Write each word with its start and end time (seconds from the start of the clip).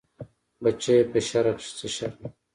بچيه 0.63 1.01
په 1.11 1.19
شرع 1.27 1.53
کې 1.59 1.67
څه 1.77 1.87
شرم. 1.95 2.23